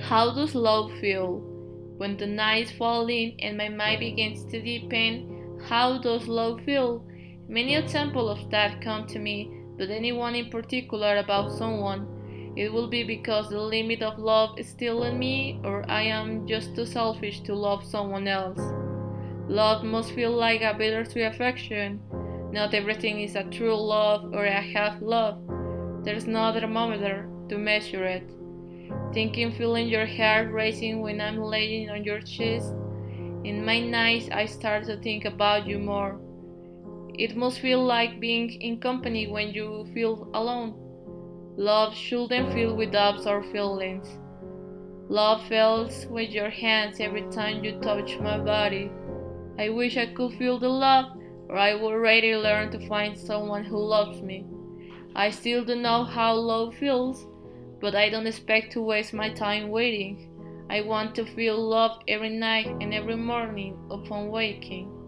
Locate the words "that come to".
8.50-9.18